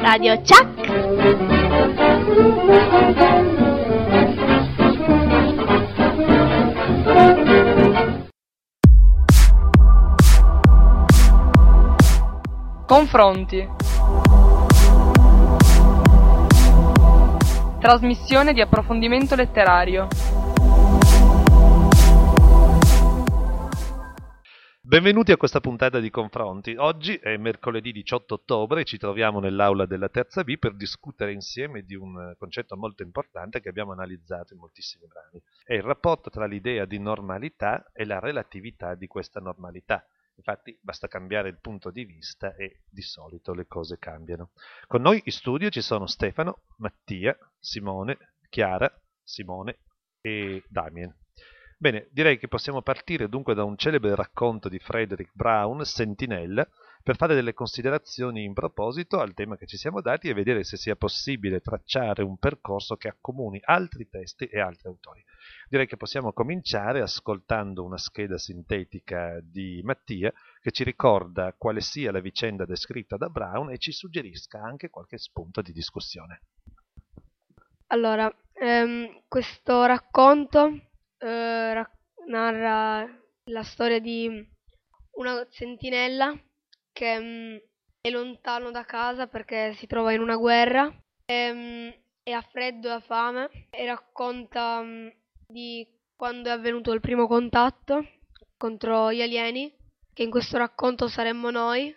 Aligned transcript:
Radio 0.00 0.40
Chuck. 0.40 0.66
Confronti. 12.86 13.68
Trasmissione 17.86 18.52
di 18.52 18.60
approfondimento 18.60 19.36
letterario. 19.36 20.08
Benvenuti 24.80 25.30
a 25.30 25.36
questa 25.36 25.60
puntata 25.60 26.00
di 26.00 26.10
Confronti. 26.10 26.74
Oggi 26.76 27.14
è 27.14 27.36
mercoledì 27.36 27.92
18 27.92 28.34
ottobre 28.34 28.80
e 28.80 28.84
ci 28.84 28.98
troviamo 28.98 29.38
nell'aula 29.38 29.86
della 29.86 30.08
terza 30.08 30.42
B 30.42 30.58
per 30.58 30.74
discutere 30.74 31.30
insieme 31.30 31.82
di 31.82 31.94
un 31.94 32.34
concetto 32.36 32.76
molto 32.76 33.04
importante 33.04 33.60
che 33.60 33.68
abbiamo 33.68 33.92
analizzato 33.92 34.52
in 34.52 34.58
moltissimi 34.58 35.06
brani. 35.06 35.40
È 35.64 35.74
il 35.74 35.84
rapporto 35.84 36.28
tra 36.28 36.46
l'idea 36.46 36.86
di 36.86 36.98
normalità 36.98 37.92
e 37.92 38.04
la 38.04 38.18
relatività 38.18 38.96
di 38.96 39.06
questa 39.06 39.38
normalità. 39.38 40.04
Infatti 40.36 40.78
basta 40.80 41.08
cambiare 41.08 41.48
il 41.48 41.58
punto 41.58 41.90
di 41.90 42.04
vista 42.04 42.54
e 42.54 42.82
di 42.88 43.02
solito 43.02 43.54
le 43.54 43.66
cose 43.66 43.98
cambiano. 43.98 44.50
Con 44.86 45.00
noi 45.00 45.20
in 45.24 45.32
studio 45.32 45.70
ci 45.70 45.80
sono 45.80 46.06
Stefano, 46.06 46.62
Mattia, 46.76 47.36
Simone, 47.58 48.34
Chiara, 48.50 48.90
Simone 49.22 49.78
e 50.20 50.62
Damien. 50.68 51.14
Bene, 51.78 52.08
direi 52.10 52.38
che 52.38 52.48
possiamo 52.48 52.82
partire 52.82 53.28
dunque 53.28 53.54
da 53.54 53.64
un 53.64 53.76
celebre 53.76 54.14
racconto 54.14 54.68
di 54.68 54.78
Frederick 54.78 55.32
Brown, 55.34 55.84
Sentinella, 55.84 56.66
per 57.06 57.14
fare 57.14 57.36
delle 57.36 57.54
considerazioni 57.54 58.42
in 58.42 58.52
proposito 58.52 59.20
al 59.20 59.32
tema 59.32 59.56
che 59.56 59.66
ci 59.66 59.76
siamo 59.76 60.00
dati 60.00 60.28
e 60.28 60.34
vedere 60.34 60.64
se 60.64 60.76
sia 60.76 60.96
possibile 60.96 61.60
tracciare 61.60 62.24
un 62.24 62.36
percorso 62.36 62.96
che 62.96 63.06
accomuni 63.06 63.60
altri 63.62 64.08
testi 64.08 64.46
e 64.46 64.58
altri 64.58 64.88
autori. 64.88 65.24
Direi 65.68 65.86
che 65.86 65.96
possiamo 65.96 66.32
cominciare 66.32 67.00
ascoltando 67.00 67.84
una 67.84 67.96
scheda 67.96 68.38
sintetica 68.38 69.38
di 69.40 69.80
Mattia 69.84 70.32
che 70.60 70.72
ci 70.72 70.82
ricorda 70.82 71.54
quale 71.56 71.80
sia 71.80 72.10
la 72.10 72.18
vicenda 72.18 72.64
descritta 72.64 73.16
da 73.16 73.28
Brown 73.28 73.70
e 73.70 73.78
ci 73.78 73.92
suggerisca 73.92 74.60
anche 74.60 74.90
qualche 74.90 75.18
spunto 75.18 75.62
di 75.62 75.70
discussione. 75.70 76.40
Allora, 77.86 78.28
ehm, 78.52 79.22
questo 79.28 79.84
racconto 79.84 80.66
eh, 81.18 81.72
rac- 81.72 81.98
narra 82.26 83.08
la 83.44 83.62
storia 83.62 84.00
di 84.00 84.44
una 85.12 85.46
sentinella 85.48 86.36
che 86.96 87.18
mh, 87.18 87.60
è 88.00 88.08
lontano 88.08 88.70
da 88.70 88.84
casa 88.84 89.26
perché 89.26 89.74
si 89.74 89.86
trova 89.86 90.12
in 90.12 90.20
una 90.20 90.36
guerra 90.36 90.84
mh, 90.86 91.88
e 92.22 92.32
ha 92.32 92.40
freddo 92.40 92.88
e 92.88 92.92
ha 92.92 93.00
fame 93.00 93.50
e 93.68 93.84
racconta 93.84 94.80
mh, 94.80 95.12
di 95.46 95.86
quando 96.16 96.48
è 96.48 96.52
avvenuto 96.52 96.92
il 96.92 97.00
primo 97.00 97.26
contatto 97.26 98.02
contro 98.56 99.12
gli 99.12 99.20
alieni, 99.20 99.70
che 100.14 100.22
in 100.22 100.30
questo 100.30 100.56
racconto 100.56 101.08
saremmo 101.08 101.50
noi, 101.50 101.94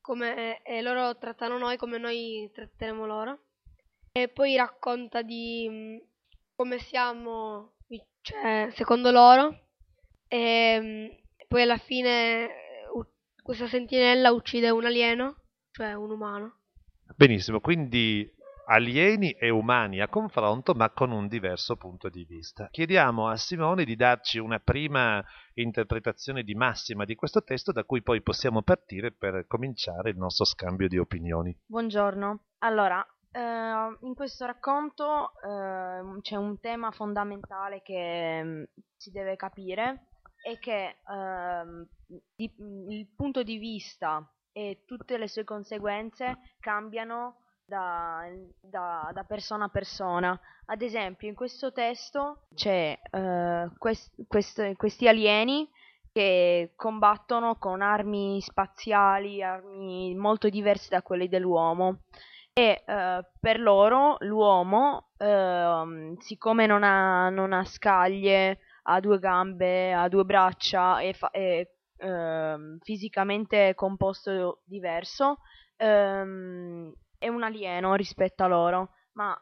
come, 0.00 0.62
e 0.62 0.80
loro 0.82 1.18
trattano 1.18 1.58
noi 1.58 1.76
come 1.76 1.98
noi 1.98 2.48
tratteremo 2.54 3.04
loro. 3.04 3.40
E 4.12 4.28
poi 4.28 4.54
racconta 4.54 5.22
di 5.22 6.00
come 6.54 6.78
siamo 6.78 7.72
cioè, 8.20 8.70
secondo 8.74 9.10
loro, 9.10 9.66
e 10.28 11.24
poi 11.48 11.62
alla 11.62 11.78
fine 11.78 12.67
questa 13.48 13.66
sentinella 13.66 14.30
uccide 14.30 14.68
un 14.68 14.84
alieno, 14.84 15.36
cioè 15.70 15.94
un 15.94 16.10
umano. 16.10 16.58
Benissimo, 17.16 17.60
quindi 17.60 18.30
alieni 18.66 19.30
e 19.30 19.48
umani 19.48 20.02
a 20.02 20.08
confronto, 20.08 20.74
ma 20.74 20.90
con 20.90 21.12
un 21.12 21.28
diverso 21.28 21.76
punto 21.76 22.10
di 22.10 22.26
vista. 22.28 22.68
Chiediamo 22.70 23.26
a 23.26 23.36
Simone 23.36 23.86
di 23.86 23.96
darci 23.96 24.36
una 24.36 24.58
prima 24.58 25.24
interpretazione 25.54 26.42
di 26.42 26.54
massima 26.54 27.06
di 27.06 27.14
questo 27.14 27.42
testo, 27.42 27.72
da 27.72 27.84
cui 27.84 28.02
poi 28.02 28.20
possiamo 28.20 28.60
partire 28.60 29.12
per 29.12 29.46
cominciare 29.46 30.10
il 30.10 30.18
nostro 30.18 30.44
scambio 30.44 30.86
di 30.86 30.98
opinioni. 30.98 31.58
Buongiorno. 31.64 32.42
Allora, 32.58 33.02
Uh, 33.30 33.94
in 34.06 34.14
questo 34.14 34.46
racconto 34.46 35.32
uh, 35.42 36.18
c'è 36.22 36.36
un 36.36 36.58
tema 36.60 36.90
fondamentale 36.90 37.82
che 37.82 38.40
um, 38.42 38.64
si 38.96 39.10
deve 39.10 39.36
capire 39.36 40.06
e 40.42 40.58
che 40.58 40.98
uh, 41.04 41.86
di, 42.34 42.52
il 42.88 43.08
punto 43.14 43.42
di 43.42 43.58
vista 43.58 44.26
e 44.52 44.82
tutte 44.86 45.18
le 45.18 45.28
sue 45.28 45.44
conseguenze 45.44 46.38
cambiano 46.58 47.42
da, 47.64 48.24
da, 48.60 49.10
da 49.12 49.24
persona 49.24 49.66
a 49.66 49.68
persona. 49.68 50.38
Ad 50.66 50.82
esempio, 50.82 51.28
in 51.28 51.34
questo 51.34 51.70
testo 51.70 52.46
c'è 52.54 52.98
eh, 53.10 53.70
quest, 53.76 54.14
quest, 54.26 54.74
questi 54.76 55.06
alieni 55.06 55.68
che 56.10 56.72
combattono 56.74 57.56
con 57.56 57.82
armi 57.82 58.40
spaziali, 58.40 59.42
armi 59.42 60.14
molto 60.14 60.48
diverse 60.48 60.88
da 60.88 61.02
quelle 61.02 61.28
dell'uomo 61.28 62.00
e 62.52 62.82
uh, 62.86 63.24
per 63.38 63.60
loro 63.60 64.16
l'uomo, 64.20 65.10
uh, 65.18 66.16
siccome 66.18 66.66
non 66.66 66.82
ha, 66.82 67.28
non 67.28 67.52
ha, 67.52 67.64
scaglie, 67.64 68.58
ha 68.90 69.00
due 69.00 69.18
gambe, 69.18 69.92
ha 69.92 70.08
due 70.08 70.24
braccia 70.24 71.00
e 71.00 71.14
è 71.30 71.68
uh, 72.06 72.78
fisicamente 72.80 73.74
composto 73.74 74.62
diverso, 74.64 75.38
um, 75.76 76.92
è 77.18 77.28
un 77.28 77.42
alieno 77.42 77.94
rispetto 77.94 78.44
a 78.44 78.46
loro, 78.46 78.90
ma 79.12 79.38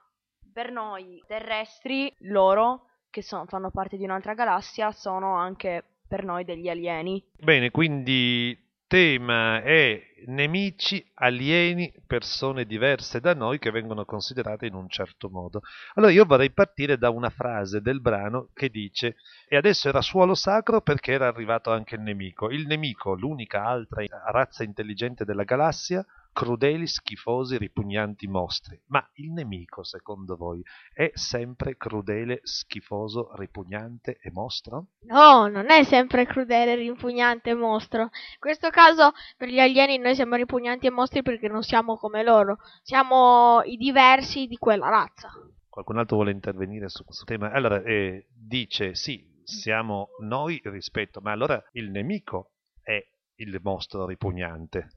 per 0.52 0.72
noi 0.72 1.22
terrestri, 1.26 2.12
loro, 2.20 2.86
che 3.10 3.22
sono, 3.22 3.44
fanno 3.46 3.70
parte 3.70 3.96
di 3.96 4.04
un'altra 4.04 4.34
galassia, 4.34 4.90
sono 4.90 5.36
anche 5.36 5.84
per 6.08 6.24
noi 6.24 6.44
degli 6.44 6.68
alieni. 6.68 7.24
Bene, 7.38 7.70
quindi 7.70 8.58
tema 8.88 9.62
è 9.62 10.00
nemici, 10.26 11.04
alieni, 11.14 11.92
persone 12.06 12.64
diverse 12.64 13.20
da 13.20 13.34
noi 13.34 13.58
che 13.58 13.70
vengono 13.70 14.04
considerate 14.04 14.66
in 14.66 14.74
un 14.74 14.88
certo 14.88 15.28
modo. 15.28 15.62
Allora 15.94 16.12
io 16.12 16.24
vorrei 16.24 16.50
partire 16.50 16.98
da 16.98 17.10
una 17.10 17.30
frase 17.30 17.80
del 17.80 18.00
brano 18.00 18.48
che 18.54 18.68
dice 18.68 19.16
e 19.48 19.56
adesso 19.56 19.88
era 19.88 20.00
suolo 20.00 20.34
sacro 20.34 20.80
perché 20.80 21.12
era 21.12 21.28
arrivato 21.28 21.70
anche 21.70 21.94
il 21.94 22.02
nemico. 22.02 22.50
Il 22.50 22.66
nemico, 22.66 23.14
l'unica 23.14 23.64
altra 23.64 24.04
razza 24.30 24.64
intelligente 24.64 25.24
della 25.24 25.44
galassia, 25.44 26.04
crudeli, 26.36 26.86
schifosi, 26.86 27.56
ripugnanti 27.56 28.26
mostri. 28.26 28.78
Ma 28.88 29.02
il 29.14 29.32
nemico, 29.32 29.82
secondo 29.84 30.36
voi, 30.36 30.62
è 30.92 31.10
sempre 31.14 31.78
crudele, 31.78 32.40
schifoso, 32.42 33.34
ripugnante 33.36 34.18
e 34.20 34.30
mostro? 34.30 34.88
No, 35.06 35.46
non 35.46 35.70
è 35.70 35.82
sempre 35.84 36.26
crudele, 36.26 36.74
ripugnante 36.74 37.48
e 37.48 37.54
mostro. 37.54 38.02
In 38.02 38.38
questo 38.38 38.68
caso, 38.68 39.12
per 39.38 39.48
gli 39.48 39.58
alieni, 39.58 39.96
noi 39.96 40.14
siamo 40.14 40.34
ripugnanti 40.34 40.86
e 40.86 40.90
mostri 40.90 41.22
perché 41.22 41.48
non 41.48 41.62
siamo 41.62 41.96
come 41.96 42.22
loro. 42.22 42.58
Siamo 42.82 43.62
i 43.62 43.78
diversi 43.78 44.46
di 44.46 44.58
quella 44.58 44.90
razza. 44.90 45.30
Qualcun 45.70 45.96
altro 45.96 46.16
vuole 46.16 46.32
intervenire 46.32 46.90
su 46.90 47.02
questo 47.02 47.24
tema? 47.24 47.50
Allora, 47.50 47.80
eh, 47.80 48.26
dice 48.28 48.94
sì, 48.94 49.24
siamo 49.42 50.08
noi 50.20 50.60
rispetto, 50.64 51.22
ma 51.22 51.32
allora 51.32 51.62
il 51.72 51.90
nemico 51.90 52.50
è 52.82 53.02
il 53.36 53.58
mostro 53.62 54.04
ripugnante. 54.04 54.90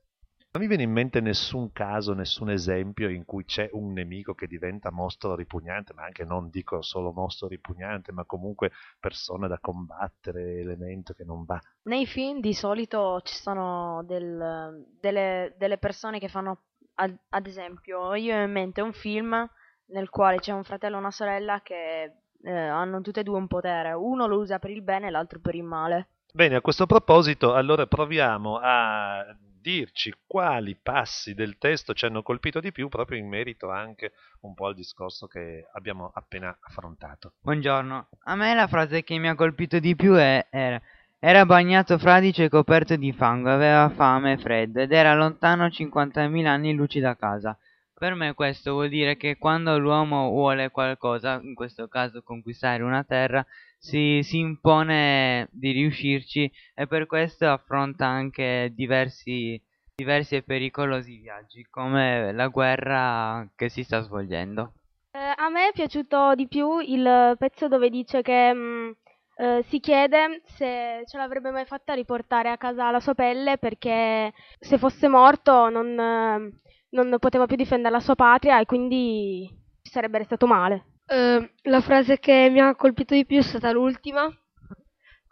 Non 0.52 0.64
mi 0.64 0.68
viene 0.68 0.82
in 0.82 0.92
mente 0.92 1.22
nessun 1.22 1.72
caso, 1.72 2.16
nessun 2.16 2.50
esempio 2.50 3.08
in 3.08 3.24
cui 3.24 3.46
c'è 3.46 3.70
un 3.74 3.94
nemico 3.94 4.34
che 4.34 4.48
diventa 4.48 4.90
mostro 4.90 5.36
ripugnante, 5.36 5.94
ma 5.94 6.06
anche 6.06 6.26
non 6.26 6.50
dico 6.50 6.82
solo 6.82 7.12
mostro 7.12 7.48
ripugnante, 7.48 8.12
ma 8.12 8.26
comunque 8.26 8.72
persona 9.00 9.46
da 9.46 9.60
combattere, 9.60 10.58
elemento 10.60 11.14
che 11.14 11.24
non 11.24 11.46
va. 11.46 11.60
Nei 11.84 12.08
film 12.08 12.40
di 12.40 12.56
solito 12.56 13.22
ci 13.22 13.36
sono 13.36 14.04
del, 14.08 14.88
delle, 15.00 15.54
delle, 15.56 15.78
persone 15.78 16.18
che 16.18 16.30
fanno, 16.30 16.62
ad, 16.96 17.16
ad, 17.30 17.46
esempio, 17.46 18.16
io 18.16 18.36
ho 18.36 18.44
in 18.44 18.52
mente 18.52 18.82
un 18.82 18.94
film 18.94 19.48
nel 19.90 20.10
quale 20.10 20.40
c'è 20.40 20.52
un 20.52 20.64
fratello 20.64 20.96
e 20.96 21.00
una 21.00 21.12
sorella 21.12 21.62
che 21.62 22.12
eh, 22.42 22.52
hanno 22.52 23.02
tutte 23.02 23.20
e 23.20 23.24
due 23.24 23.38
un 23.38 23.46
potere, 23.46 23.92
uno 23.92 24.26
lo 24.26 24.40
usa 24.40 24.58
per 24.58 24.72
il 24.72 24.82
bene 24.82 25.08
e 25.08 25.12
l'altro 25.12 25.40
per 25.40 25.54
il 25.54 25.64
male. 25.64 26.08
Bene, 26.34 26.56
a 26.56 26.62
questo 26.62 26.88
proposito, 26.88 27.54
allora 27.54 27.86
proviamo 27.86 28.60
a 28.60 29.24
dirci 29.62 30.14
quali 30.26 30.76
passi 30.76 31.34
del 31.34 31.58
testo 31.58 31.94
ci 31.94 32.06
hanno 32.06 32.22
colpito 32.22 32.60
di 32.60 32.72
più 32.72 32.90
proprio 32.90 33.18
in 33.18 33.28
merito 33.28 33.70
anche 33.70 34.14
un 34.42 34.54
po' 34.54 34.68
al 34.68 34.76
discorso 34.76 35.28
che 35.28 35.68
abbiamo 35.74 36.12
appena 36.14 36.58
affrontato. 36.62 37.34
Buongiorno, 37.42 38.08
a 38.24 38.36
me 38.36 38.54
la 38.54 38.68
frase 38.68 39.04
che 39.04 39.18
mi 39.18 39.28
ha 39.28 39.36
colpito 39.36 39.80
di 39.80 39.96
più 39.96 40.14
è 40.14 40.48
era, 40.50 40.82
era 41.20 41.46
bagnato 41.46 41.98
fradicio 41.98 42.44
e 42.44 42.50
coperto 42.50 42.96
di 42.96 43.12
fango, 43.12 43.50
aveva 43.50 43.90
fame 43.90 44.34
e 44.34 44.38
freddo 44.38 44.80
ed 44.80 44.92
era 44.92 45.14
lontano 45.14 45.66
50.000 45.66 46.46
anni 46.46 46.74
luci 46.74 47.00
da 47.00 47.16
casa. 47.16 47.58
Per 47.94 48.14
me 48.14 48.34
questo 48.34 48.72
vuol 48.72 48.88
dire 48.88 49.18
che 49.18 49.38
quando 49.38 49.78
l'uomo 49.78 50.30
vuole 50.30 50.70
qualcosa, 50.70 51.42
in 51.44 51.54
questo 51.54 51.90
caso 51.90 52.22
conquistare 52.22 52.82
una 52.82 53.04
terra, 53.04 53.46
si, 53.80 54.20
si 54.22 54.38
impone 54.38 55.48
di 55.52 55.72
riuscirci 55.72 56.52
e 56.76 56.86
per 56.86 57.06
questo 57.08 57.48
affronta 57.48 58.06
anche 58.06 58.72
diversi, 58.76 59.60
diversi 59.96 60.36
e 60.36 60.44
pericolosi 60.44 61.18
viaggi, 61.18 61.66
come 61.70 62.34
la 62.34 62.48
guerra 62.48 63.50
che 63.56 63.70
si 63.70 63.84
sta 63.84 64.02
svolgendo. 64.02 64.74
Eh, 65.12 65.34
a 65.36 65.50
me 65.50 65.70
è 65.70 65.72
piaciuto 65.74 66.36
di 66.36 66.48
più 66.48 66.80
il 66.80 67.36
pezzo 67.40 67.68
dove 67.68 67.90
dice 67.90 68.22
che 68.22 68.54
mh, 68.54 68.96
eh, 69.38 69.64
si 69.70 69.80
chiede 69.80 70.42
se 70.46 71.04
ce 71.06 71.18
l'avrebbe 71.18 71.50
mai 71.50 71.66
fatta 71.66 71.94
riportare 71.94 72.50
a 72.50 72.58
casa 72.58 72.92
la 72.92 73.00
sua 73.00 73.16
pelle 73.16 73.58
perché 73.58 74.34
se 74.60 74.78
fosse 74.78 75.08
morto 75.08 75.70
non, 75.70 75.98
eh, 75.98 76.60
non 76.90 77.16
poteva 77.20 77.48
più 77.48 77.56
difendere 77.56 77.94
la 77.94 78.02
sua 78.02 78.16
patria 78.16 78.60
e 78.60 78.66
quindi 78.66 79.48
ci 79.82 79.92
sarebbe 79.92 80.20
restato 80.20 80.46
male. 80.46 80.99
Eh, 81.12 81.52
la 81.64 81.82
frase 81.82 82.20
che 82.20 82.50
mi 82.52 82.60
ha 82.60 82.76
colpito 82.76 83.16
di 83.16 83.26
più 83.26 83.40
è 83.40 83.42
stata 83.42 83.72
l'ultima, 83.72 84.32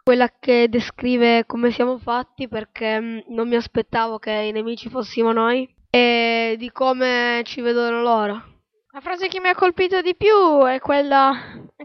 quella 0.02 0.28
che 0.40 0.68
descrive 0.68 1.44
come 1.46 1.70
siamo 1.70 1.98
fatti 1.98 2.48
perché 2.48 2.98
mh, 2.98 3.24
non 3.28 3.46
mi 3.46 3.54
aspettavo 3.54 4.18
che 4.18 4.32
i 4.32 4.50
nemici 4.50 4.88
fossimo 4.88 5.30
noi 5.30 5.72
e 5.88 6.56
di 6.58 6.72
come 6.72 7.42
ci 7.44 7.60
vedono 7.60 8.02
loro. 8.02 8.32
La 8.90 9.00
frase 9.00 9.28
che 9.28 9.38
mi 9.38 9.48
ha 9.48 9.54
colpito 9.54 10.02
di 10.02 10.16
più 10.16 10.64
è 10.64 10.80
quella 10.80 11.32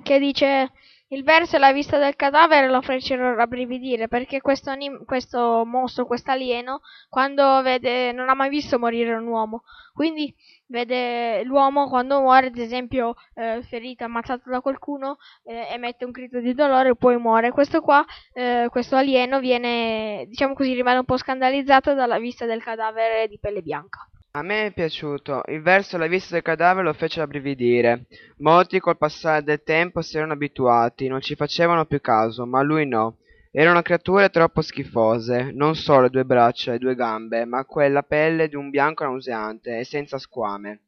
che 0.02 0.18
dice 0.18 0.72
il 1.14 1.24
verso 1.24 1.56
e 1.56 1.60
la 1.60 1.72
vista 1.72 1.98
del 1.98 2.16
cadavere 2.16 2.68
lo 2.68 2.82
fecero 2.82 3.36
rabbrividire 3.36 4.08
perché 4.08 4.42
questo, 4.42 4.72
anim- 4.72 5.06
questo 5.06 5.64
mostro, 5.66 6.06
questo 6.06 6.32
alieno, 6.32 6.82
quando 7.08 7.62
vede, 7.62 8.12
non 8.12 8.30
ha 8.30 8.34
mai 8.34 8.50
visto 8.50 8.80
morire 8.80 9.14
un 9.14 9.28
uomo, 9.28 9.64
quindi 9.94 10.34
vede 10.68 11.44
l'uomo 11.44 11.88
quando 11.88 12.20
muore, 12.20 12.48
ad 12.48 12.58
esempio 12.58 13.14
eh, 13.36 13.62
ferito, 13.64 14.04
ammazzato 14.04 14.50
da 14.50 14.60
qualcuno, 14.62 15.18
eh, 15.44 15.68
emette 15.72 16.04
un 16.04 16.12
grido 16.12 16.40
di 16.40 16.54
dolore 16.56 16.90
e 16.90 16.96
poi 16.96 17.18
muore. 17.18 17.52
Questo 17.52 17.82
qua, 17.82 18.04
eh, 18.34 18.68
questo 18.72 18.96
alieno 18.96 19.40
viene, 19.40 20.26
diciamo 20.28 20.56
così, 20.56 20.74
rimane 20.74 20.98
un 21.00 21.06
po' 21.06 21.18
scandalizzato 21.18 21.94
dalla 21.94 22.18
vista 22.18 22.46
del 22.46 22.64
cadavere 22.64 23.28
di 23.28 23.38
pelle 23.40 23.62
bianca. 23.62 24.08
A 24.36 24.42
me 24.42 24.66
è 24.66 24.74
piaciuto, 24.74 25.44
il 25.50 25.62
verso 25.62 25.96
alla 25.96 26.08
vista 26.08 26.34
del 26.34 26.42
cadavere 26.42 26.88
lo 26.88 26.94
fece 26.94 27.20
rabbrividire. 27.20 28.08
Molti 28.38 28.80
col 28.80 28.98
passare 28.98 29.44
del 29.44 29.62
tempo 29.62 30.02
si 30.02 30.18
erano 30.18 30.34
abituati, 30.34 31.08
non 31.08 31.22
ci 31.22 31.36
facevano 31.36 31.86
più 31.86 32.02
caso, 32.02 32.44
ma 32.48 32.64
lui 32.64 32.88
no. 32.88 33.18
Erano 33.52 33.84
creature 33.84 34.32
troppo 34.32 34.62
schifose, 34.62 35.52
non 35.54 35.76
solo 35.76 36.10
due 36.10 36.26
braccia 36.26 36.74
e 36.74 36.80
due 36.80 36.96
gambe, 36.96 37.46
ma 37.46 37.64
quella 37.66 38.02
pelle 38.02 38.48
di 38.50 38.56
un 38.56 38.72
bianco 38.72 39.04
nauseante 39.04 39.78
e 39.78 39.84
senza 39.84 40.18
squame. 40.18 40.80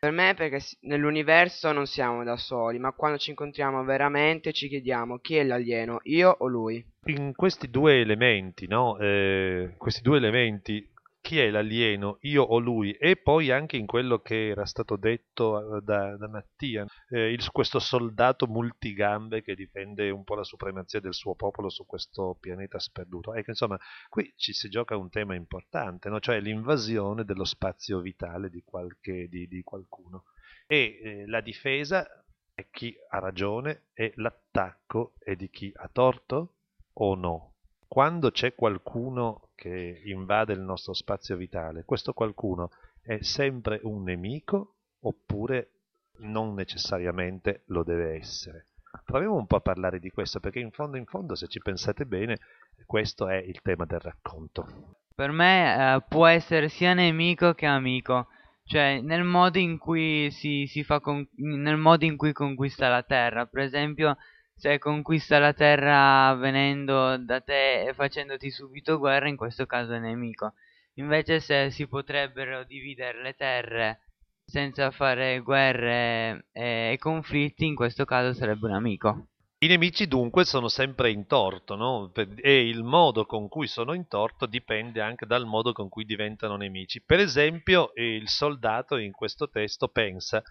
Per 0.00 0.10
me 0.10 0.32
perché 0.34 0.60
nell'universo 0.80 1.72
non 1.72 1.84
siamo 1.84 2.24
da 2.24 2.38
soli, 2.38 2.78
ma 2.78 2.92
quando 2.92 3.18
ci 3.18 3.28
incontriamo 3.28 3.84
veramente 3.84 4.54
ci 4.54 4.66
chiediamo 4.66 5.18
chi 5.18 5.36
è 5.36 5.44
l'alieno, 5.44 6.00
io 6.04 6.34
o 6.38 6.46
lui. 6.46 6.82
In 7.04 7.34
questi 7.34 7.68
due 7.68 8.00
elementi, 8.00 8.66
no? 8.66 8.96
Eh, 8.96 9.74
questi 9.76 10.00
due 10.00 10.16
elementi 10.16 10.92
chi 11.24 11.40
è 11.40 11.48
l'alieno, 11.48 12.18
io 12.20 12.42
o 12.42 12.58
lui, 12.58 12.92
e 12.92 13.16
poi 13.16 13.50
anche 13.50 13.78
in 13.78 13.86
quello 13.86 14.18
che 14.18 14.48
era 14.48 14.66
stato 14.66 14.96
detto 14.96 15.78
eh, 15.78 15.80
da, 15.80 16.18
da 16.18 16.28
Mattia, 16.28 16.84
eh, 17.08 17.32
il, 17.32 17.50
questo 17.50 17.78
soldato 17.78 18.46
multigambe 18.46 19.40
che 19.40 19.54
difende 19.54 20.10
un 20.10 20.22
po' 20.22 20.34
la 20.34 20.44
supremazia 20.44 21.00
del 21.00 21.14
suo 21.14 21.34
popolo 21.34 21.70
su 21.70 21.86
questo 21.86 22.36
pianeta 22.38 22.78
sperduto. 22.78 23.32
Ecco, 23.32 23.48
insomma, 23.48 23.80
qui 24.10 24.34
ci 24.36 24.52
si 24.52 24.68
gioca 24.68 24.98
un 24.98 25.08
tema 25.08 25.34
importante, 25.34 26.10
no? 26.10 26.20
cioè 26.20 26.40
l'invasione 26.40 27.24
dello 27.24 27.46
spazio 27.46 28.00
vitale 28.00 28.50
di, 28.50 28.62
qualche, 28.62 29.26
di, 29.26 29.48
di 29.48 29.62
qualcuno. 29.62 30.24
E 30.66 31.00
eh, 31.02 31.26
la 31.26 31.40
difesa 31.40 32.06
è 32.52 32.66
chi 32.70 32.94
ha 33.08 33.18
ragione 33.18 33.84
e 33.94 34.12
l'attacco 34.16 35.14
è 35.18 35.34
di 35.36 35.48
chi 35.48 35.72
ha 35.74 35.88
torto 35.90 36.52
o 36.92 37.14
no 37.14 37.53
quando 37.88 38.30
c'è 38.30 38.54
qualcuno 38.54 39.48
che 39.54 40.02
invade 40.04 40.52
il 40.52 40.60
nostro 40.60 40.92
spazio 40.94 41.36
vitale, 41.36 41.84
questo 41.84 42.12
qualcuno 42.12 42.70
è 43.02 43.18
sempre 43.22 43.80
un 43.82 44.02
nemico 44.02 44.74
oppure 45.00 45.70
non 46.18 46.54
necessariamente 46.54 47.62
lo 47.66 47.82
deve 47.82 48.14
essere? 48.14 48.66
Proviamo 49.04 49.34
un 49.34 49.46
po' 49.46 49.56
a 49.56 49.60
parlare 49.60 49.98
di 49.98 50.10
questo 50.10 50.40
perché 50.40 50.60
in 50.60 50.70
fondo 50.70 50.96
in 50.96 51.04
fondo 51.04 51.34
se 51.34 51.48
ci 51.48 51.60
pensate 51.60 52.06
bene 52.06 52.38
questo 52.86 53.28
è 53.28 53.36
il 53.36 53.60
tema 53.62 53.84
del 53.84 54.00
racconto. 54.00 54.96
Per 55.14 55.30
me 55.30 55.94
eh, 55.96 56.02
può 56.08 56.26
essere 56.26 56.68
sia 56.68 56.94
nemico 56.94 57.54
che 57.54 57.66
amico, 57.66 58.28
cioè 58.64 59.00
nel 59.00 59.24
modo 59.24 59.58
in 59.58 59.78
cui 59.78 60.30
si, 60.30 60.66
si 60.66 60.82
fa 60.82 61.00
con, 61.00 61.26
nel 61.36 61.76
modo 61.76 62.04
in 62.04 62.16
cui 62.16 62.32
conquista 62.32 62.88
la 62.88 63.02
terra, 63.02 63.46
per 63.46 63.62
esempio 63.62 64.16
se 64.56 64.78
conquista 64.78 65.38
la 65.38 65.52
terra 65.52 66.34
venendo 66.34 67.16
da 67.18 67.40
te 67.40 67.82
e 67.82 67.94
facendoti 67.94 68.50
subito 68.50 68.98
guerra, 68.98 69.28
in 69.28 69.36
questo 69.36 69.66
caso 69.66 69.92
è 69.92 69.98
nemico. 69.98 70.54
Invece 70.94 71.40
se 71.40 71.70
si 71.70 71.86
potrebbero 71.86 72.64
dividere 72.64 73.20
le 73.22 73.34
terre 73.34 74.00
senza 74.44 74.90
fare 74.90 75.40
guerre 75.40 76.46
e 76.52 76.96
conflitti, 77.00 77.66
in 77.66 77.74
questo 77.74 78.04
caso 78.04 78.32
sarebbe 78.32 78.66
un 78.66 78.74
amico. 78.74 79.28
I 79.58 79.66
nemici 79.66 80.06
dunque 80.06 80.44
sono 80.44 80.68
sempre 80.68 81.10
in 81.10 81.26
torto, 81.26 81.74
no? 81.74 82.12
e 82.14 82.68
il 82.68 82.82
modo 82.82 83.24
con 83.24 83.48
cui 83.48 83.66
sono 83.66 83.94
in 83.94 84.06
torto 84.08 84.44
dipende 84.44 85.00
anche 85.00 85.24
dal 85.24 85.46
modo 85.46 85.72
con 85.72 85.88
cui 85.88 86.04
diventano 86.04 86.56
nemici. 86.56 87.02
Per 87.02 87.18
esempio, 87.18 87.92
il 87.94 88.28
soldato 88.28 88.96
in 88.98 89.12
questo 89.12 89.48
testo 89.48 89.88
pensa 89.88 90.42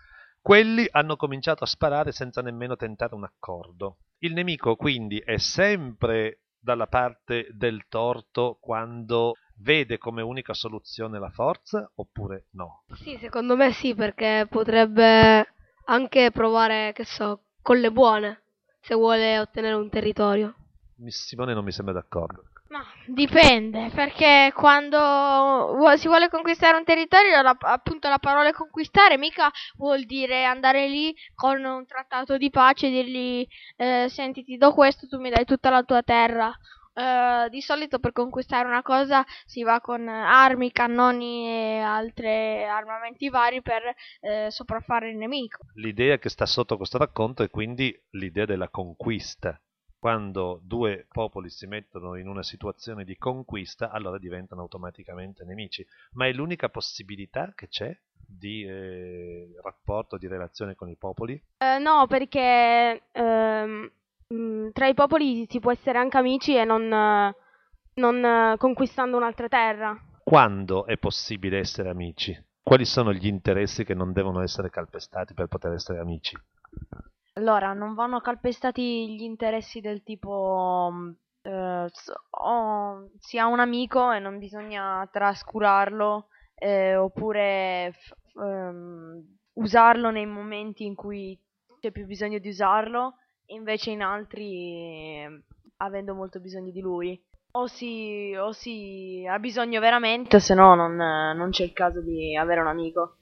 quelli 0.43 0.85
hanno 0.91 1.15
cominciato 1.15 1.63
a 1.63 1.67
sparare 1.67 2.11
senza 2.11 2.41
nemmeno 2.41 2.75
tentare 2.75 3.15
un 3.15 3.23
accordo. 3.23 3.99
Il 4.17 4.33
nemico 4.33 4.75
quindi 4.75 5.17
è 5.19 5.37
sempre 5.37 6.41
dalla 6.59 6.87
parte 6.87 7.47
del 7.51 7.85
torto 7.87 8.57
quando 8.59 9.35
vede 9.59 9.97
come 9.97 10.21
unica 10.21 10.53
soluzione 10.53 11.17
la 11.17 11.29
forza 11.29 11.89
oppure 11.95 12.47
no? 12.51 12.83
Sì, 12.93 13.17
secondo 13.21 13.55
me 13.55 13.71
sì, 13.71 13.95
perché 13.95 14.45
potrebbe 14.49 15.47
anche 15.85 16.31
provare, 16.31 16.91
che 16.93 17.05
so, 17.05 17.45
con 17.61 17.79
le 17.79 17.91
buone, 17.91 18.43
se 18.81 18.95
vuole 18.95 19.39
ottenere 19.39 19.75
un 19.75 19.89
territorio. 19.89 20.55
Simone 21.07 21.53
non 21.53 21.63
mi 21.63 21.71
sembra 21.71 21.93
d'accordo. 21.93 22.43
Ma 22.73 22.83
dipende, 23.05 23.91
perché 23.93 24.51
quando 24.55 25.77
si 25.95 26.07
vuole 26.07 26.27
conquistare 26.27 26.75
un 26.75 26.83
territorio, 26.83 27.39
la, 27.43 27.55
appunto 27.59 28.09
la 28.09 28.17
parola 28.17 28.51
conquistare 28.51 29.15
mica 29.15 29.51
vuol 29.75 30.05
dire 30.05 30.43
andare 30.43 30.87
lì 30.87 31.15
con 31.35 31.63
un 31.63 31.85
trattato 31.85 32.35
di 32.35 32.49
pace 32.49 32.87
e 32.87 32.89
dirgli 32.89 33.47
eh, 33.75 34.07
senti 34.09 34.43
ti 34.43 34.57
do 34.57 34.73
questo, 34.73 35.07
tu 35.07 35.19
mi 35.19 35.29
dai 35.29 35.45
tutta 35.45 35.69
la 35.69 35.83
tua 35.83 36.01
terra. 36.01 36.51
Uh, 36.95 37.49
di 37.49 37.59
solito 37.59 37.97
per 37.97 38.11
conquistare 38.11 38.67
una 38.67 38.83
cosa 38.83 39.25
si 39.45 39.63
va 39.63 39.81
con 39.81 40.07
armi, 40.07 40.71
cannoni 40.71 41.47
e 41.47 41.79
altri 41.79 42.63
armamenti 42.63 43.29
vari 43.29 43.63
per 43.63 43.81
uh, 43.85 44.49
sopraffare 44.49 45.09
il 45.09 45.17
nemico. 45.17 45.65
L'idea 45.75 46.19
che 46.19 46.29
sta 46.29 46.45
sotto 46.45 46.77
questo 46.77 46.99
racconto 46.99 47.41
è 47.41 47.49
quindi 47.49 47.99
l'idea 48.11 48.45
della 48.45 48.69
conquista 48.69 49.59
quando 50.03 50.59
due 50.61 51.05
popoli 51.09 51.49
si 51.49 51.65
mettono 51.65 52.17
in 52.17 52.27
una 52.27 52.43
situazione 52.43 53.05
di 53.05 53.15
conquista, 53.15 53.89
allora 53.89 54.17
diventano 54.17 54.59
automaticamente 54.59 55.45
nemici. 55.45 55.87
Ma 56.15 56.27
è 56.27 56.33
l'unica 56.33 56.67
possibilità 56.67 57.53
che 57.55 57.69
c'è 57.69 57.97
di 58.13 58.65
eh, 58.65 59.53
rapporto, 59.63 60.17
di 60.17 60.27
relazione 60.27 60.75
con 60.75 60.89
i 60.89 60.97
popoli? 60.97 61.41
Uh, 61.59 61.81
no, 61.81 62.05
perché 62.07 63.03
ehm, 63.13 63.91
mm, 64.33 64.69
tra 64.73 64.87
i 64.87 64.93
popoli 64.93 65.47
si 65.49 65.61
può 65.61 65.71
essere 65.71 65.99
anche 65.99 66.17
amici 66.17 66.53
e 66.53 66.65
non, 66.65 67.33
non 67.93 68.55
conquistando 68.57 69.15
un'altra 69.15 69.47
terra. 69.47 69.97
Quando 70.21 70.85
è 70.85 70.97
possibile 70.97 71.59
essere 71.59 71.87
amici? 71.87 72.37
Quali 72.61 72.83
sono 72.83 73.13
gli 73.13 73.27
interessi 73.27 73.85
che 73.85 73.93
non 73.93 74.11
devono 74.11 74.41
essere 74.41 74.69
calpestati 74.69 75.33
per 75.33 75.47
poter 75.47 75.71
essere 75.71 75.99
amici? 75.99 76.35
Allora, 77.35 77.73
non 77.73 77.95
vanno 77.95 78.19
calpestati 78.21 79.15
gli 79.15 79.23
interessi 79.23 79.81
del 79.81 80.03
tipo 80.03 80.89
mm, 80.91 81.09
eh, 81.41 81.87
si 83.19 83.37
ha 83.39 83.47
un 83.47 83.59
amico 83.59 84.11
e 84.11 84.19
non 84.19 84.37
bisogna 84.37 85.07
trascurarlo 85.11 86.27
eh, 86.55 86.95
oppure 86.95 87.91
f- 87.91 88.15
um, 88.35 89.21
usarlo 89.53 90.11
nei 90.11 90.27
momenti 90.27 90.85
in 90.85 90.95
cui 90.95 91.37
c'è 91.79 91.91
più 91.91 92.05
bisogno 92.05 92.37
di 92.37 92.49
usarlo 92.49 93.15
invece 93.47 93.89
in 93.89 94.01
altri 94.03 95.23
eh, 95.23 95.43
avendo 95.77 96.13
molto 96.13 96.39
bisogno 96.39 96.71
di 96.71 96.81
lui. 96.81 97.19
O 97.55 97.67
si, 97.67 98.33
o 98.35 98.51
si 98.51 99.25
ha 99.29 99.37
bisogno 99.37 99.79
veramente, 99.79 100.39
se 100.39 100.55
no 100.55 100.73
non, 100.73 100.95
non 100.95 101.49
c'è 101.49 101.63
il 101.63 101.73
caso 101.73 102.01
di 102.01 102.35
avere 102.35 102.61
un 102.61 102.67
amico. 102.67 103.17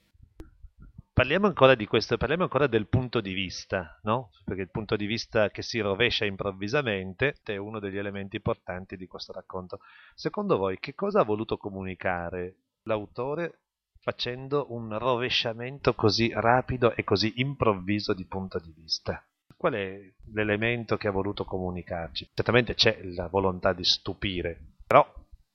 Parliamo 1.14 1.46
ancora 1.46 1.74
di 1.74 1.86
questo, 1.86 2.16
parliamo 2.16 2.44
ancora 2.44 2.66
del 2.66 2.88
punto 2.88 3.20
di 3.20 3.34
vista, 3.34 4.00
no? 4.04 4.30
Perché 4.46 4.62
il 4.62 4.70
punto 4.70 4.96
di 4.96 5.04
vista 5.04 5.50
che 5.50 5.60
si 5.60 5.78
rovescia 5.78 6.24
improvvisamente 6.24 7.34
è 7.44 7.56
uno 7.56 7.80
degli 7.80 7.98
elementi 7.98 8.36
importanti 8.36 8.96
di 8.96 9.06
questo 9.06 9.30
racconto. 9.30 9.80
Secondo 10.14 10.56
voi, 10.56 10.78
che 10.78 10.94
cosa 10.94 11.20
ha 11.20 11.24
voluto 11.24 11.58
comunicare 11.58 12.56
l'autore 12.84 13.58
facendo 14.00 14.72
un 14.72 14.98
rovesciamento 14.98 15.94
così 15.94 16.32
rapido 16.34 16.94
e 16.96 17.04
così 17.04 17.34
improvviso 17.36 18.14
di 18.14 18.24
punto 18.24 18.58
di 18.58 18.72
vista. 18.74 19.22
Qual 19.54 19.74
è 19.74 20.00
l'elemento 20.32 20.96
che 20.96 21.08
ha 21.08 21.12
voluto 21.12 21.44
comunicarci? 21.44 22.30
Certamente 22.32 22.72
c'è 22.72 23.02
la 23.02 23.28
volontà 23.28 23.74
di 23.74 23.84
stupire, 23.84 24.58
però 24.86 25.06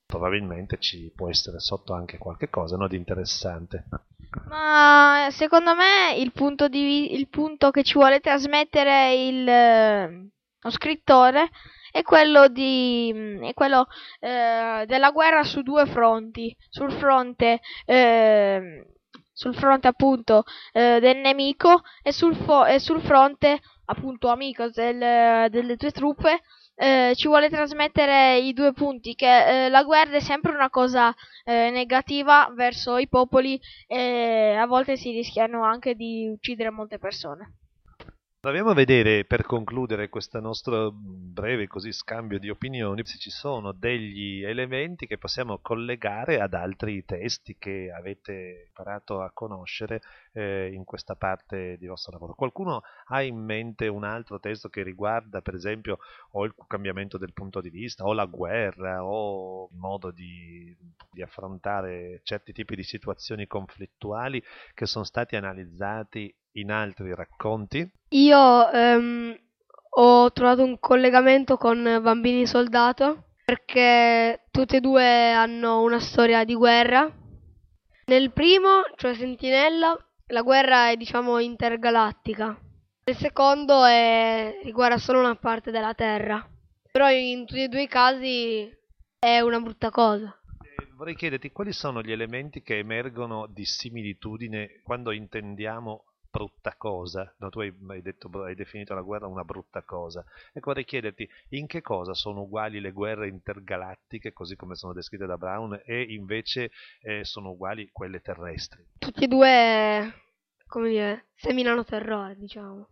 probabilmente 0.07 0.79
ci 0.79 1.11
può 1.13 1.29
essere 1.29 1.59
sotto 1.59 1.93
anche 1.93 2.17
qualche 2.17 2.49
cosa 2.49 2.77
no, 2.77 2.87
di 2.87 2.95
interessante. 2.95 3.85
Ma 4.47 5.27
secondo 5.29 5.75
me 5.75 6.15
il 6.17 6.31
punto, 6.31 6.67
di, 6.67 7.13
il 7.13 7.27
punto 7.27 7.69
che 7.69 7.83
ci 7.83 7.93
vuole 7.93 8.19
trasmettere 8.19 9.13
il, 9.13 9.47
eh, 9.47 10.29
lo 10.59 10.69
scrittore 10.71 11.49
è 11.91 12.01
quello, 12.01 12.47
di, 12.47 13.39
è 13.41 13.53
quello 13.53 13.87
eh, 14.19 14.85
della 14.87 15.11
guerra 15.11 15.43
su 15.43 15.61
due 15.61 15.85
fronti. 15.85 16.55
Sul 16.69 16.91
fronte, 16.93 17.59
eh, 17.85 18.87
sul 19.33 19.55
fronte 19.55 19.87
appunto 19.87 20.43
eh, 20.71 20.99
del 20.99 21.17
nemico 21.17 21.81
e 22.01 22.11
sul, 22.13 22.35
fo- 22.35 22.65
e 22.65 22.79
sul 22.79 23.01
fronte 23.01 23.59
appunto 23.85 24.29
amico 24.29 24.69
del, 24.69 25.49
delle 25.49 25.75
tue 25.75 25.91
truppe 25.91 26.41
eh, 26.79 27.13
ci 27.15 27.27
vuole 27.27 27.49
trasmettere 27.49 28.37
i 28.37 28.53
due 28.53 28.71
punti, 28.71 29.15
che 29.15 29.65
eh, 29.65 29.69
la 29.69 29.83
guerra 29.83 30.17
è 30.17 30.19
sempre 30.19 30.53
una 30.53 30.69
cosa 30.69 31.13
eh, 31.43 31.71
negativa 31.71 32.51
verso 32.55 32.97
i 32.97 33.07
popoli 33.07 33.59
e 33.87 34.55
a 34.55 34.65
volte 34.67 34.95
si 34.95 35.11
rischiano 35.11 35.63
anche 35.63 35.95
di 35.95 36.29
uccidere 36.29 36.69
molte 36.69 36.99
persone. 36.99 37.55
Proviamo 38.39 38.69
a 38.69 38.75
vedere 38.75 39.25
per 39.25 39.43
concludere 39.43 40.09
questo 40.09 40.39
nostro 40.39 40.93
breve 40.93 41.67
così 41.67 41.91
scambio 41.91 42.37
di 42.37 42.49
opinioni 42.49 43.03
se 43.03 43.17
ci 43.17 43.31
sono 43.31 43.71
degli 43.71 44.43
elementi 44.43 45.07
che 45.07 45.17
possiamo 45.17 45.57
collegare 45.59 46.39
ad 46.39 46.53
altri 46.53 47.03
testi 47.03 47.57
che 47.57 47.91
avete 47.91 48.65
imparato 48.67 49.21
a 49.21 49.31
conoscere 49.33 50.01
eh, 50.37 50.69
in 50.71 50.83
questa 50.83 51.15
parte 51.15 51.77
di 51.79 51.87
vostro 51.87 52.11
lavoro. 52.11 52.35
Qualcuno 52.35 52.83
ha 53.07 53.23
in 53.23 53.37
mente 53.37 53.87
un 53.87 54.03
altro 54.03 54.39
testo 54.39 54.69
che 54.69 54.83
riguarda 54.83 55.41
per 55.41 55.55
esempio 55.55 55.97
o 56.33 56.45
il 56.45 56.53
cambiamento 56.67 57.17
del 57.17 57.33
punto 57.33 57.59
di 57.59 57.71
vista 57.71 58.03
o 58.03 58.13
la 58.13 58.25
guerra 58.25 59.03
o 59.03 59.67
il 59.71 59.77
modo 59.77 60.11
di, 60.11 60.77
di 61.11 61.23
affrontare 61.23 62.21
certi 62.23 62.53
tipi 62.53 62.75
di 62.75 62.83
situazioni 62.83 63.47
conflittuali 63.47 64.43
che 64.75 64.85
sono 64.85 65.03
stati 65.03 65.35
analizzati 65.35 66.31
in 66.53 66.71
altri 66.71 67.15
racconti? 67.15 67.89
Io 68.09 68.71
ehm, 68.71 69.35
ho 69.89 70.31
trovato 70.31 70.63
un 70.63 70.77
collegamento 70.79 71.57
con 71.57 71.81
Bambini 72.03 72.45
Soldato 72.45 73.23
perché 73.43 74.43
tutti 74.51 74.75
e 74.75 74.81
due 74.81 75.31
hanno 75.31 75.81
una 75.81 75.99
storia 75.99 76.43
di 76.43 76.53
guerra. 76.53 77.11
Nel 78.05 78.31
primo, 78.31 78.83
cioè 78.95 79.15
Sentinella, 79.15 79.97
la 80.27 80.41
guerra 80.41 80.89
è 80.89 80.97
diciamo 80.97 81.39
intergalattica. 81.39 82.59
Nel 83.03 83.15
secondo 83.15 83.85
è, 83.85 84.59
riguarda 84.63 84.97
solo 84.97 85.19
una 85.19 85.35
parte 85.35 85.71
della 85.71 85.93
Terra. 85.93 86.45
Però 86.91 87.09
in 87.09 87.45
tutti 87.45 87.63
e 87.63 87.67
due 87.67 87.83
i 87.83 87.87
casi 87.87 88.69
è 89.19 89.39
una 89.39 89.59
brutta 89.59 89.89
cosa 89.89 90.37
vorrei 90.97 91.15
chiederti 91.15 91.51
quali 91.51 91.71
sono 91.73 92.01
gli 92.01 92.11
elementi 92.11 92.63
che 92.63 92.79
emergono 92.79 93.45
di 93.47 93.65
similitudine 93.65 94.81
quando 94.83 95.11
intendiamo 95.11 96.05
brutta 96.29 96.75
cosa, 96.77 97.33
no, 97.39 97.49
tu 97.49 97.59
hai, 97.59 97.73
hai, 97.87 98.01
detto, 98.01 98.29
hai, 98.43 98.55
definito 98.55 98.93
la 98.93 99.01
guerra 99.01 99.27
una 99.27 99.43
brutta 99.43 99.83
cosa. 99.83 100.23
Ecco, 100.53 100.67
vorrei 100.67 100.85
chiederti 100.85 101.27
in 101.49 101.67
che 101.67 101.81
cosa 101.81 102.13
sono 102.13 102.41
uguali 102.41 102.79
le 102.79 102.91
guerre 102.91 103.27
intergalattiche, 103.27 104.33
così 104.33 104.55
come 104.55 104.75
sono 104.75 104.93
descritte 104.93 105.25
da 105.25 105.37
Brown, 105.37 105.81
e 105.85 106.01
invece 106.01 106.71
eh, 107.01 107.23
sono 107.23 107.51
uguali 107.51 107.89
quelle 107.91 108.21
terrestri. 108.21 108.85
Tutti 108.97 109.23
e 109.23 109.27
due, 109.27 110.13
come 110.67 110.89
dire, 110.89 111.27
seminano 111.35 111.83
terrore, 111.83 112.35
diciamo. 112.35 112.87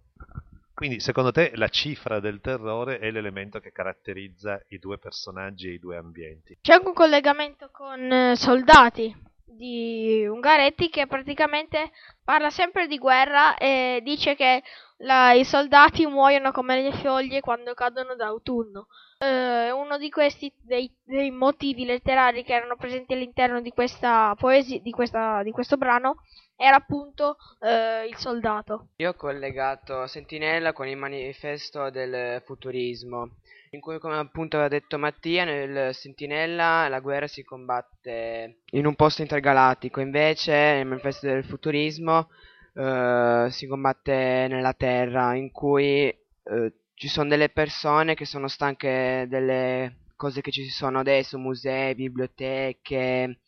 Quindi, 0.73 0.99
secondo 0.99 1.31
te, 1.31 1.51
la 1.55 1.69
cifra 1.69 2.19
del 2.19 2.41
terrore 2.41 2.99
è 2.99 3.09
l'elemento 3.09 3.61
che 3.61 3.71
caratterizza 3.71 4.61
i 4.69 4.77
due 4.77 4.97
personaggi 4.97 5.69
e 5.69 5.73
i 5.73 5.79
due 5.79 5.95
ambienti? 5.95 6.57
C'è 6.59 6.73
anche 6.73 6.87
un 6.87 6.93
collegamento 6.93 7.69
con 7.71 8.11
eh, 8.11 8.35
soldati 8.35 9.33
di 9.55 10.25
Ungaretti 10.27 10.89
che 10.89 11.07
praticamente 11.07 11.91
parla 12.23 12.49
sempre 12.49 12.87
di 12.87 12.97
guerra 12.97 13.55
e 13.57 13.99
dice 14.03 14.35
che 14.35 14.63
la, 14.97 15.31
i 15.33 15.43
soldati 15.45 16.05
muoiono 16.05 16.51
come 16.51 16.81
le 16.81 16.91
foglie 16.93 17.39
quando 17.41 17.73
cadono 17.73 18.15
d'autunno. 18.15 18.87
Eh, 19.17 19.71
uno 19.71 19.97
di 19.97 20.09
questi 20.09 20.51
dei, 20.61 20.91
dei, 21.03 21.31
motivi 21.31 21.85
letterari 21.85 22.43
che 22.43 22.53
erano 22.53 22.75
presenti 22.75 23.13
all'interno 23.13 23.61
di 23.61 23.71
questa 23.71 24.35
poesia, 24.37 24.79
di, 24.79 24.91
questa, 24.91 25.41
di 25.41 25.51
questo 25.51 25.77
brano, 25.77 26.17
era 26.57 26.75
appunto 26.75 27.37
eh, 27.61 28.07
il 28.07 28.15
soldato. 28.17 28.89
Io 28.97 29.11
ho 29.11 29.13
collegato 29.13 30.05
Sentinella 30.07 30.73
con 30.73 30.87
il 30.87 30.97
manifesto 30.97 31.89
del 31.89 32.41
futurismo 32.45 33.37
in 33.75 33.81
cui 33.81 33.99
come 33.99 34.17
appunto 34.17 34.55
aveva 34.55 34.69
detto 34.69 34.97
Mattia 34.97 35.43
nel 35.43 35.93
Sentinella 35.93 36.87
la 36.87 36.99
guerra 36.99 37.27
si 37.27 37.43
combatte 37.43 38.59
in 38.71 38.85
un 38.85 38.95
posto 38.95 39.21
intergalattico 39.21 39.99
invece 39.99 40.53
nel 40.53 40.85
manifesto 40.85 41.27
del 41.27 41.43
futurismo 41.43 42.29
eh, 42.73 43.47
si 43.49 43.67
combatte 43.67 44.47
nella 44.49 44.73
terra 44.73 45.35
in 45.35 45.51
cui 45.51 46.07
eh, 46.07 46.73
ci 46.95 47.07
sono 47.07 47.29
delle 47.29 47.49
persone 47.49 48.15
che 48.15 48.25
sono 48.25 48.47
stanche 48.47 49.25
delle 49.29 49.97
cose 50.15 50.41
che 50.41 50.51
ci 50.51 50.67
sono 50.69 50.99
adesso 50.99 51.37
musei, 51.37 51.93
biblioteche 51.95 53.39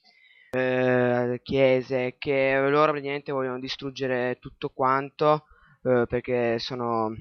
eh, 0.52 1.40
chiese 1.44 2.16
che 2.18 2.60
loro 2.70 2.92
praticamente 2.92 3.32
vogliono 3.32 3.60
distruggere 3.60 4.38
tutto 4.40 4.70
quanto 4.70 5.46
eh, 5.84 6.06
perché 6.08 6.60
sono, 6.60 7.14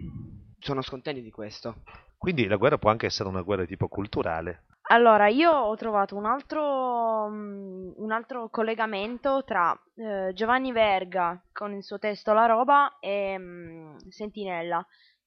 sono 0.58 0.82
scontenti 0.82 1.22
di 1.22 1.30
questo 1.30 1.82
quindi 2.18 2.46
la 2.46 2.56
guerra 2.56 2.78
può 2.78 2.90
anche 2.90 3.06
essere 3.06 3.28
una 3.28 3.42
guerra 3.42 3.62
di 3.62 3.68
tipo 3.68 3.88
culturale. 3.88 4.64
Allora, 4.88 5.28
io 5.28 5.50
ho 5.50 5.74
trovato 5.74 6.16
un 6.16 6.26
altro, 6.26 7.24
um, 7.24 7.92
un 7.96 8.12
altro 8.12 8.48
collegamento 8.50 9.42
tra 9.44 9.76
eh, 9.96 10.32
Giovanni 10.32 10.70
Verga 10.72 11.40
con 11.52 11.72
il 11.72 11.82
suo 11.82 11.98
testo 11.98 12.32
La 12.32 12.46
roba 12.46 12.98
e 13.00 13.34
um, 13.36 13.96
Sentinella. 14.08 14.84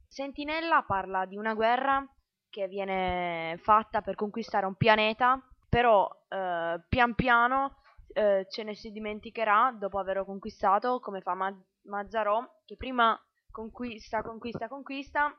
Sentinella 0.10 0.84
parla 0.88 1.26
di 1.26 1.38
una 1.38 1.54
guerra 1.54 2.04
che 2.50 2.68
viene 2.68 3.58
fatta 3.62 4.02
per 4.02 4.16
conquistare 4.16 4.66
un 4.66 4.76
pianeta, 4.76 5.40
però 5.70 6.10
eh, 6.28 6.84
pian 6.90 7.14
piano 7.14 7.76
eh, 8.12 8.48
ce 8.50 8.64
ne 8.64 8.74
si 8.74 8.90
dimenticherà 8.90 9.76
dopo 9.80 10.00
averlo 10.00 10.26
conquistato, 10.26 11.00
come 11.00 11.22
fa 11.22 11.36
Ma- 11.36 11.56
Mazzarò, 11.84 12.44
che 12.66 12.76
prima 12.76 13.18
conquista, 13.52 14.24
conquista, 14.24 14.68
conquista, 14.68 15.32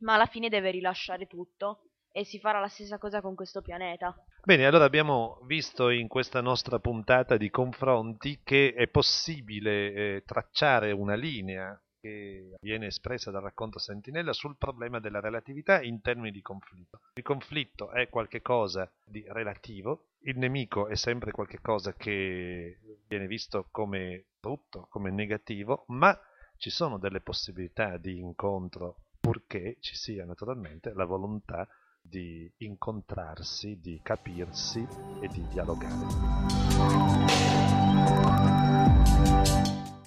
ma 0.00 0.14
alla 0.14 0.26
fine 0.26 0.48
deve 0.48 0.70
rilasciare 0.70 1.26
tutto 1.26 1.82
e 2.10 2.24
si 2.24 2.40
farà 2.40 2.60
la 2.60 2.68
stessa 2.68 2.96
cosa 2.96 3.20
con 3.20 3.34
questo 3.34 3.60
pianeta. 3.60 4.14
Bene, 4.42 4.64
allora 4.64 4.84
abbiamo 4.84 5.38
visto 5.44 5.90
in 5.90 6.08
questa 6.08 6.40
nostra 6.40 6.78
puntata 6.78 7.36
di 7.36 7.50
confronti 7.50 8.40
che 8.42 8.72
è 8.72 8.88
possibile 8.88 9.92
eh, 9.92 10.22
tracciare 10.24 10.92
una 10.92 11.14
linea 11.14 11.78
che 12.00 12.56
viene 12.60 12.86
espressa 12.86 13.30
dal 13.30 13.42
racconto 13.42 13.78
Sentinella 13.78 14.32
sul 14.32 14.56
problema 14.56 15.00
della 15.00 15.20
relatività 15.20 15.82
in 15.82 16.00
termini 16.00 16.30
di 16.30 16.42
conflitto. 16.42 17.00
Il 17.14 17.22
conflitto 17.22 17.90
è 17.90 18.08
qualcosa 18.08 18.90
di 19.04 19.24
relativo, 19.28 20.10
il 20.20 20.38
nemico 20.38 20.88
è 20.88 20.96
sempre 20.96 21.30
qualcosa 21.32 21.94
che 21.94 22.78
viene 23.06 23.26
visto 23.26 23.68
come 23.70 24.24
brutto, 24.40 24.86
come 24.90 25.10
negativo, 25.10 25.84
ma 25.88 26.18
ci 26.56 26.70
sono 26.70 26.98
delle 26.98 27.20
possibilità 27.20 27.96
di 27.96 28.18
incontro 28.18 29.02
purché 29.20 29.76
ci 29.80 29.94
sia 29.94 30.24
naturalmente 30.24 30.92
la 30.92 31.04
volontà 31.04 31.68
di 32.00 32.50
incontrarsi, 32.58 33.78
di 33.80 34.00
capirsi 34.02 34.86
e 35.20 35.28
di 35.28 35.46
dialogare. 35.48 36.06